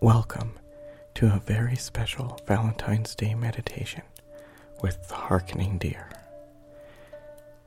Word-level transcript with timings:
Welcome 0.00 0.52
to 1.14 1.26
a 1.26 1.40
very 1.40 1.74
special 1.74 2.38
Valentine's 2.46 3.14
Day 3.14 3.34
meditation 3.34 4.02
with 4.82 5.08
the 5.08 5.14
Harkening 5.14 5.78
Deer. 5.78 6.10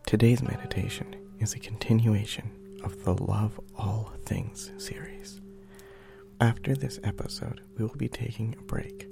Today's 0.06 0.44
meditation 0.44 1.16
is 1.40 1.56
a 1.56 1.60
continuation 1.60 2.80
of 2.84 3.04
the 3.04 3.16
Love 3.16 3.60
All 3.76 4.12
Things 4.26 4.72
series. 4.78 5.42
After 6.40 6.76
this 6.76 7.00
episode, 7.04 7.62
we 7.76 7.84
will 7.84 7.96
be 7.96 8.08
taking 8.08 8.56
a 8.60 8.64
break 8.64 9.08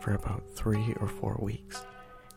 for 0.00 0.14
about 0.14 0.42
three 0.50 0.94
or 1.00 1.06
four 1.06 1.38
weeks 1.40 1.86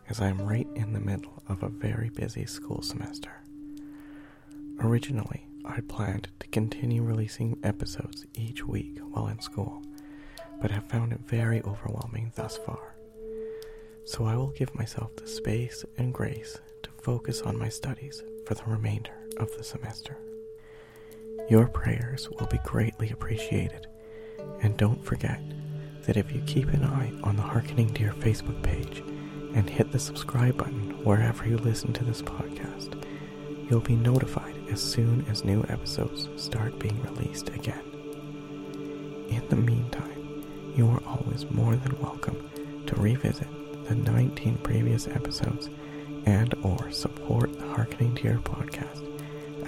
as 0.08 0.20
I 0.20 0.28
am 0.28 0.40
right 0.40 0.68
in 0.76 0.92
the 0.92 1.00
middle 1.00 1.42
of 1.48 1.64
a 1.64 1.68
very 1.68 2.10
busy 2.10 2.46
school 2.46 2.80
semester. 2.80 3.42
Originally, 4.80 5.46
I 5.64 5.80
planned 5.80 6.28
to 6.40 6.46
continue 6.48 7.02
releasing 7.02 7.58
episodes 7.62 8.24
each 8.34 8.64
week 8.64 8.98
while 9.10 9.28
in 9.28 9.40
school, 9.40 9.82
but 10.62 10.70
have 10.70 10.88
found 10.88 11.12
it 11.12 11.20
very 11.26 11.60
overwhelming 11.62 12.32
thus 12.36 12.56
far. 12.56 12.94
So 14.04 14.24
I 14.24 14.36
will 14.36 14.52
give 14.52 14.74
myself 14.76 15.14
the 15.16 15.26
space 15.26 15.84
and 15.98 16.14
grace 16.14 16.58
to 16.84 16.90
focus 17.02 17.42
on 17.42 17.58
my 17.58 17.68
studies 17.68 18.22
for 18.46 18.54
the 18.54 18.64
remainder 18.64 19.12
of 19.38 19.54
the 19.56 19.64
semester. 19.64 20.16
Your 21.50 21.66
prayers 21.66 22.30
will 22.30 22.46
be 22.46 22.60
greatly 22.64 23.10
appreciated, 23.10 23.88
and 24.60 24.76
don't 24.76 25.04
forget 25.04 25.40
that 26.02 26.16
if 26.16 26.32
you 26.32 26.40
keep 26.46 26.68
an 26.68 26.84
eye 26.84 27.12
on 27.24 27.36
the 27.36 27.42
Harkening 27.42 27.88
Deer 27.88 28.12
Facebook 28.18 28.62
page 28.62 29.02
and 29.54 29.68
hit 29.68 29.90
the 29.90 29.98
subscribe 29.98 30.56
button 30.56 31.04
wherever 31.04 31.46
you 31.46 31.58
listen 31.58 31.92
to 31.92 32.04
this 32.04 32.22
podcast, 32.22 33.04
you'll 33.68 33.80
be 33.80 33.96
notified 33.96 34.56
as 34.70 34.80
soon 34.80 35.26
as 35.28 35.44
new 35.44 35.64
episodes 35.68 36.28
start 36.36 36.78
being 36.78 37.00
released 37.02 37.48
again. 37.48 37.82
In 39.28 39.44
the 39.48 39.56
meantime, 39.56 40.21
you 40.74 40.88
are 40.88 41.02
always 41.06 41.50
more 41.50 41.76
than 41.76 42.00
welcome 42.00 42.50
to 42.86 42.94
revisit 42.96 43.48
the 43.86 43.94
19 43.94 44.56
previous 44.58 45.06
episodes 45.06 45.68
and 46.24 46.54
or 46.62 46.90
support 46.90 47.52
the 47.58 47.66
Harkening 47.68 48.14
Deer 48.14 48.38
podcast 48.42 49.06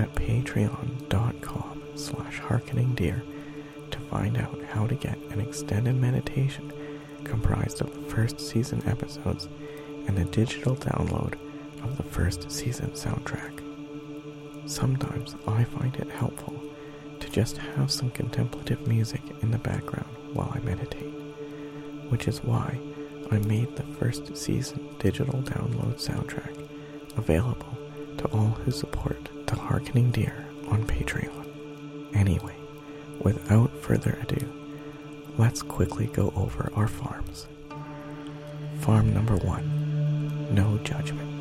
at 0.00 0.14
patreon.com 0.14 1.82
slash 1.94 2.40
harkeningdeer 2.40 3.22
to 3.90 3.98
find 4.10 4.38
out 4.38 4.58
how 4.70 4.86
to 4.86 4.94
get 4.94 5.18
an 5.30 5.40
extended 5.40 5.94
meditation 5.94 6.72
comprised 7.24 7.82
of 7.82 7.92
the 7.94 8.10
first 8.10 8.40
season 8.40 8.82
episodes 8.88 9.46
and 10.06 10.18
a 10.18 10.24
digital 10.24 10.74
download 10.76 11.34
of 11.82 11.96
the 11.98 12.02
first 12.02 12.50
season 12.50 12.90
soundtrack. 12.92 13.60
Sometimes 14.68 15.36
I 15.46 15.64
find 15.64 15.94
it 15.96 16.08
helpful 16.10 16.63
just 17.34 17.56
have 17.56 17.90
some 17.90 18.10
contemplative 18.10 18.86
music 18.86 19.20
in 19.42 19.50
the 19.50 19.58
background 19.58 20.06
while 20.34 20.52
I 20.54 20.60
meditate, 20.60 21.12
which 22.08 22.28
is 22.28 22.44
why 22.44 22.78
I 23.32 23.38
made 23.38 23.74
the 23.74 23.82
first 23.98 24.36
season 24.36 24.94
digital 25.00 25.42
download 25.42 25.96
soundtrack 25.96 26.56
available 27.16 27.76
to 28.18 28.28
all 28.28 28.50
who 28.50 28.70
support 28.70 29.28
the 29.48 29.56
Harkening 29.56 30.12
Deer 30.12 30.46
on 30.68 30.86
Patreon. 30.86 32.14
Anyway, 32.14 32.54
without 33.18 33.76
further 33.82 34.16
ado, 34.22 34.48
let's 35.36 35.60
quickly 35.60 36.06
go 36.06 36.32
over 36.36 36.70
our 36.76 36.86
farms. 36.86 37.48
Farm 38.78 39.12
number 39.12 39.38
one, 39.38 40.54
no 40.54 40.78
judgment. 40.84 41.40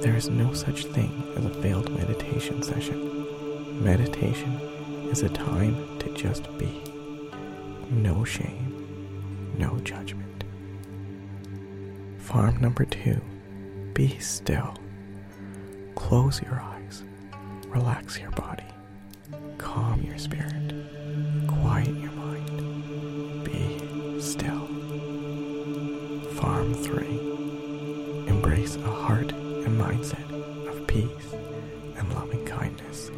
There 0.00 0.16
is 0.16 0.30
no 0.30 0.54
such 0.54 0.86
thing 0.86 1.34
as 1.36 1.44
a 1.44 1.50
failed 1.60 1.94
meditation 1.94 2.62
session. 2.62 3.84
Meditation 3.84 4.58
is 5.10 5.22
a 5.22 5.28
time 5.28 5.98
to 5.98 6.12
just 6.14 6.46
be. 6.58 6.82
No 7.90 8.24
shame, 8.24 9.54
no 9.58 9.78
judgment. 9.80 10.44
Farm 12.18 12.60
number 12.60 12.84
two, 12.84 13.20
be 13.94 14.18
still. 14.18 14.74
Close 15.94 16.42
your 16.42 16.60
eyes, 16.60 17.04
relax 17.68 18.18
your 18.18 18.30
body, 18.32 18.64
calm 19.58 20.02
your 20.02 20.18
spirit, 20.18 20.72
quiet 21.46 21.94
your 21.96 22.12
mind, 22.12 23.44
be 23.44 24.20
still. 24.20 24.66
Farm 26.34 26.74
three, 26.74 27.18
embrace 28.26 28.76
a 28.76 28.90
heart 28.90 29.32
and 29.32 29.80
mindset 29.80 30.30
of 30.68 30.86
peace 30.86 31.32
and 31.96 32.12
loving 32.12 32.44
kindness. 32.44 33.10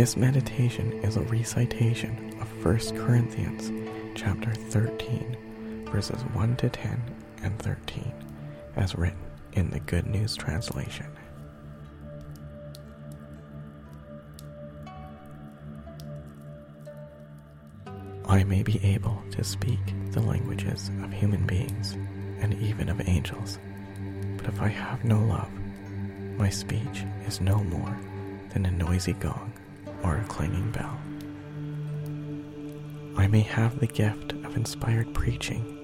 This 0.00 0.16
meditation 0.16 0.92
is 1.04 1.18
a 1.18 1.20
recitation 1.20 2.34
of 2.40 2.64
1 2.64 3.04
Corinthians 3.04 3.70
chapter 4.14 4.50
13 4.50 5.84
verses 5.92 6.22
1 6.32 6.56
to 6.56 6.70
10 6.70 7.02
and 7.42 7.58
13 7.58 8.10
as 8.76 8.94
written 8.94 9.20
in 9.52 9.68
the 9.68 9.80
Good 9.80 10.06
News 10.06 10.36
translation. 10.36 11.04
I 18.24 18.42
may 18.44 18.62
be 18.62 18.82
able 18.82 19.22
to 19.32 19.44
speak 19.44 19.80
the 20.12 20.22
languages 20.22 20.90
of 21.02 21.12
human 21.12 21.46
beings 21.46 21.98
and 22.40 22.54
even 22.62 22.88
of 22.88 23.06
angels, 23.06 23.58
but 24.38 24.46
if 24.46 24.62
I 24.62 24.68
have 24.68 25.04
no 25.04 25.18
love, 25.18 25.52
my 26.38 26.48
speech 26.48 27.04
is 27.26 27.42
no 27.42 27.62
more 27.64 27.94
than 28.54 28.64
a 28.64 28.70
noisy 28.70 29.12
gong 29.12 29.52
or 30.02 30.16
a 30.16 30.24
clanging 30.24 30.70
bell. 30.70 30.98
I 33.16 33.26
may 33.26 33.40
have 33.40 33.78
the 33.80 33.86
gift 33.86 34.32
of 34.44 34.56
inspired 34.56 35.12
preaching. 35.12 35.76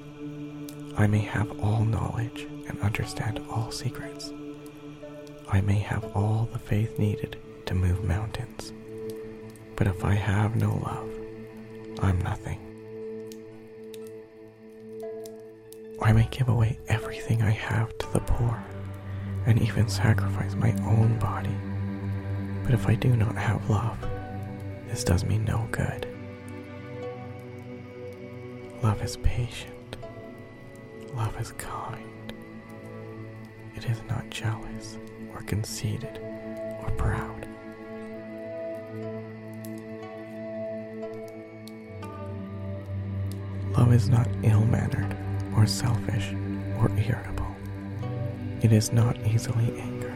I 0.97 1.07
may 1.07 1.19
have 1.19 1.51
all 1.61 1.85
knowledge 1.85 2.47
and 2.69 2.81
understand 2.81 3.41
all 3.51 3.71
secrets. 3.71 4.33
I 5.49 5.61
may 5.61 5.79
have 5.79 6.05
all 6.17 6.49
the 6.53 6.59
faith 6.59 6.99
needed 6.99 7.37
to 7.67 7.75
move 7.75 8.05
mountains. 8.05 8.73
But 9.77 9.87
if 9.87 10.05
I 10.05 10.15
have 10.15 10.57
no 10.57 10.77
love, 10.77 11.11
I'm 12.01 12.21
nothing. 12.23 12.61
I 16.03 16.13
may 16.13 16.29
give 16.31 16.49
away 16.49 16.79
everything 16.89 17.43
I 17.43 17.51
have 17.51 17.97
to 17.99 18.13
the 18.13 18.21
poor 18.21 18.63
and 19.47 19.61
even 19.61 19.89
sacrifice 19.89 20.55
my 20.55 20.73
own 20.85 21.19
body. 21.19 21.55
But 22.67 22.75
if 22.75 22.89
I 22.89 22.97
do 22.97 23.17
not 23.17 23.37
have 23.37 23.71
love, 23.71 23.97
this 24.89 25.05
does 25.05 25.25
me 25.25 25.39
no 25.39 25.69
good. 25.71 26.09
Love 28.83 29.01
is 29.03 29.19
patient. 29.19 29.97
Love 31.15 31.41
is 31.41 31.53
kind. 31.53 32.33
It 33.77 33.85
is 33.85 34.03
not 34.09 34.29
jealous 34.31 34.99
or 35.33 35.43
conceited 35.43 36.19
or 36.83 36.91
proud. 36.97 37.47
Love 43.79 43.93
is 43.93 44.09
not 44.09 44.27
ill 44.43 44.65
mannered 44.65 45.17
or 45.57 45.69
selfish 45.69 46.33
or 46.81 46.91
irritable. 46.99 47.55
It 48.63 48.73
is 48.73 48.93
not 48.93 49.25
easily 49.25 49.79
angered. 49.79 50.16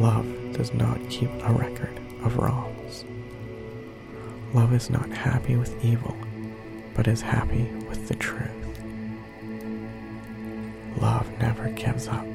Love 0.00 0.26
does 0.52 0.72
not 0.74 0.98
keep 1.10 1.30
a 1.42 1.52
record 1.52 1.98
of 2.22 2.36
wrongs. 2.36 3.04
Love 4.54 4.72
is 4.72 4.90
not 4.90 5.10
happy 5.10 5.56
with 5.56 5.84
evil, 5.84 6.16
but 6.94 7.08
is 7.08 7.20
happy 7.20 7.64
with 7.88 8.06
the 8.06 8.14
truth. 8.14 8.48
Love 11.00 11.28
never 11.38 11.68
gives 11.70 12.06
up. 12.06 12.26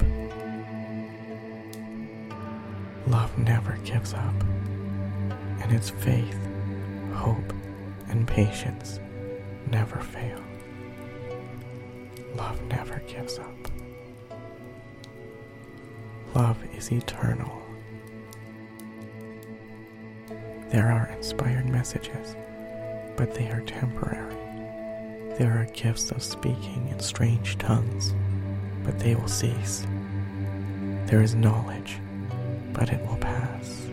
Love 3.06 3.36
never 3.38 3.78
gives 3.84 4.14
up, 4.14 4.34
and 5.60 5.72
its 5.72 5.90
faith, 5.90 6.38
hope, 7.14 7.52
and 8.08 8.26
patience 8.28 9.00
never 9.70 10.00
fail. 10.00 10.40
Love 12.36 12.60
never 12.62 13.00
gives 13.06 13.38
up. 13.38 13.54
Love 16.34 16.58
is 16.76 16.90
eternal. 16.90 17.63
There 20.74 20.90
are 20.90 21.08
inspired 21.16 21.66
messages, 21.66 22.34
but 23.14 23.32
they 23.32 23.46
are 23.48 23.60
temporary. 23.60 24.34
There 25.38 25.52
are 25.52 25.68
gifts 25.72 26.10
of 26.10 26.20
speaking 26.20 26.88
in 26.88 26.98
strange 26.98 27.56
tongues, 27.58 28.12
but 28.82 28.98
they 28.98 29.14
will 29.14 29.28
cease. 29.28 29.86
There 31.06 31.22
is 31.22 31.36
knowledge, 31.36 32.00
but 32.72 32.88
it 32.88 33.00
will 33.06 33.18
pass. 33.18 33.86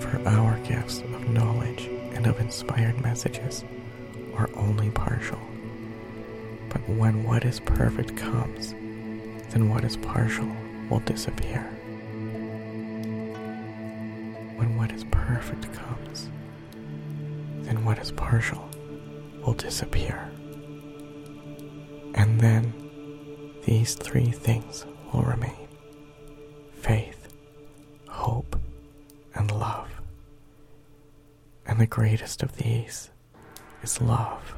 For 0.00 0.20
our 0.26 0.58
gifts 0.66 0.98
of 0.98 1.28
knowledge 1.28 1.84
and 2.12 2.26
of 2.26 2.40
inspired 2.40 3.00
messages 3.00 3.64
are 4.34 4.50
only 4.56 4.90
partial. 4.90 5.38
But 6.70 6.88
when 6.88 7.22
what 7.22 7.44
is 7.44 7.60
perfect 7.60 8.16
comes, 8.16 8.72
then 9.50 9.68
what 9.68 9.84
is 9.84 9.96
partial 9.96 10.50
will 10.90 10.98
disappear. 10.98 11.77
Perfect 15.28 15.70
comes, 15.74 16.30
then 17.66 17.84
what 17.84 17.98
is 17.98 18.10
partial 18.12 18.66
will 19.44 19.52
disappear. 19.52 20.30
And 22.14 22.40
then 22.40 22.72
these 23.66 23.94
three 23.94 24.30
things 24.30 24.86
will 25.12 25.20
remain 25.20 25.68
faith, 26.72 27.28
hope, 28.08 28.58
and 29.34 29.50
love. 29.50 29.90
And 31.66 31.78
the 31.78 31.86
greatest 31.86 32.42
of 32.42 32.56
these 32.56 33.10
is 33.82 34.00
love. 34.00 34.54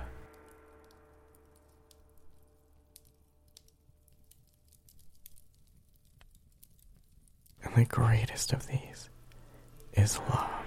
And 7.65 7.75
the 7.75 7.87
greatest 7.87 8.53
of 8.53 8.69
these 8.69 9.11
is 9.95 10.21
love. 10.31 10.60